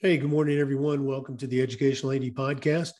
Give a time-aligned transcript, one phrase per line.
[0.00, 1.06] Hey, good morning, everyone.
[1.06, 2.92] Welcome to the Educational AD Podcast.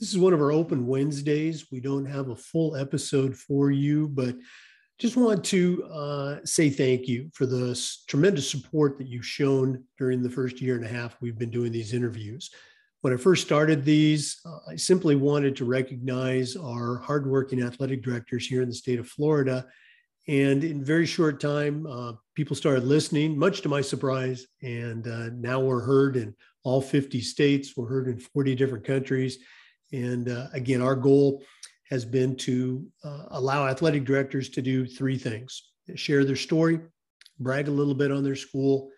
[0.00, 1.66] This is one of our open Wednesdays.
[1.70, 4.34] We don't have a full episode for you, but
[4.98, 10.22] just want to uh, say thank you for the tremendous support that you've shown during
[10.22, 12.50] the first year and a half we've been doing these interviews.
[13.02, 18.46] When I first started these, uh, I simply wanted to recognize our hardworking athletic directors
[18.46, 19.66] here in the state of Florida
[20.28, 24.46] and in very short time, uh, people started listening, much to my surprise.
[24.62, 29.38] And uh, now we're heard in all 50 states, we're heard in 40 different countries.
[29.92, 31.42] And uh, again, our goal
[31.88, 35.62] has been to uh, allow athletic directors to do three things
[35.94, 36.80] share their story,
[37.38, 38.90] brag a little bit on their school,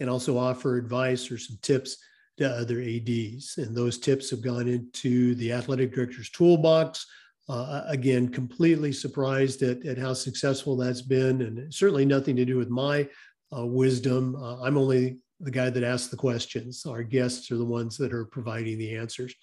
[0.00, 1.98] and also offer advice or some tips
[2.38, 3.58] to other ADs.
[3.58, 7.04] And those tips have gone into the athletic director's toolbox
[7.48, 12.58] uh, again, completely surprised at, at how successful that's been, and certainly nothing to do
[12.58, 13.08] with my
[13.56, 14.36] uh, wisdom.
[14.36, 16.84] Uh, I'm only the guy that asks the questions.
[16.84, 19.34] Our guests are the ones that are providing the answers.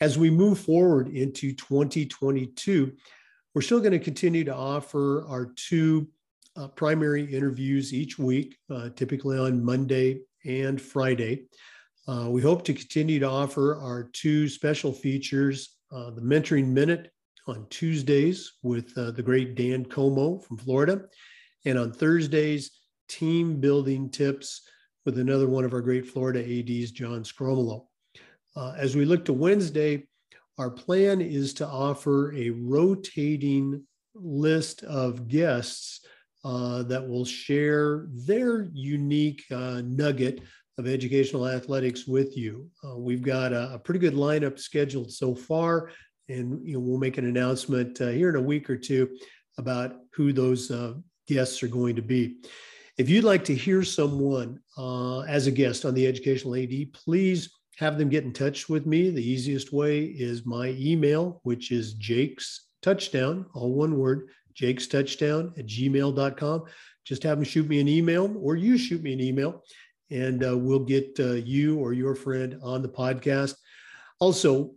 [0.00, 2.92] As we move forward into 2022,
[3.54, 6.08] we're still going to continue to offer our two
[6.56, 11.46] uh, primary interviews each week, uh, typically on Monday and Friday.
[12.06, 17.12] Uh, we hope to continue to offer our two special features uh, the Mentoring Minute
[17.46, 21.02] on Tuesdays with uh, the great Dan Como from Florida,
[21.64, 22.70] and on Thursdays,
[23.08, 24.62] team building tips
[25.04, 27.86] with another one of our great Florida ADs, John Scromolo.
[28.56, 30.06] Uh, as we look to Wednesday,
[30.58, 36.00] our plan is to offer a rotating list of guests
[36.44, 40.40] uh, that will share their unique uh, nugget
[40.78, 42.68] of educational athletics with you.
[42.84, 45.90] Uh, we've got a, a, pretty good lineup scheduled so far
[46.28, 49.08] and you know, we'll make an announcement uh, here in a week or two
[49.58, 50.94] about who those uh,
[51.26, 52.36] guests are going to be.
[52.98, 57.50] If you'd like to hear someone uh, as a guest on the Educational AD, please
[57.76, 59.10] have them get in touch with me.
[59.10, 65.52] The easiest way is my email, which is Jake's Touchdown, all one word, Jake's Touchdown
[65.58, 66.64] at gmail.com.
[67.04, 69.62] Just have them shoot me an email or you shoot me an email
[70.10, 73.54] and uh, we'll get uh, you or your friend on the podcast.
[74.20, 74.72] Also,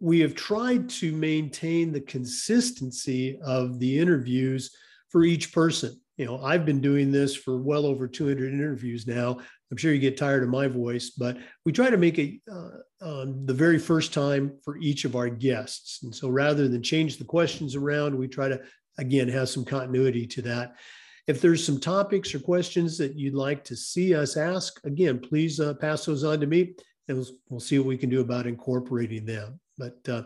[0.00, 4.74] we have tried to maintain the consistency of the interviews
[5.08, 5.98] for each person.
[6.16, 9.38] You know, I've been doing this for well over 200 interviews now.
[9.70, 12.68] I'm sure you get tired of my voice, but we try to make it uh,
[13.00, 16.02] um, the very first time for each of our guests.
[16.02, 18.60] And so rather than change the questions around, we try to,
[18.98, 20.76] again, have some continuity to that.
[21.26, 25.58] If there's some topics or questions that you'd like to see us ask, again, please
[25.58, 26.74] uh, pass those on to me
[27.08, 29.58] and we'll, we'll see what we can do about incorporating them.
[29.76, 30.22] But uh,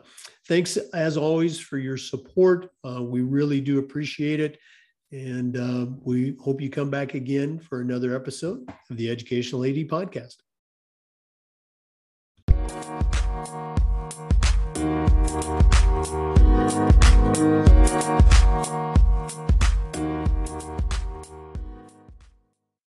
[0.47, 2.71] thanks as always for your support.
[2.85, 4.59] Uh, we really do appreciate it.
[5.13, 9.89] And uh, we hope you come back again for another episode of the Educational AD
[9.89, 10.37] Podcast.